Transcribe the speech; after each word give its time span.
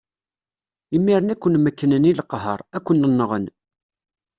Imiren 0.97 1.31
ad 1.33 1.39
ken-mekknen 1.41 2.09
i 2.09 2.11
leqher, 2.19 2.59
ad 2.75 2.81
ken-nɣen. 2.85 3.45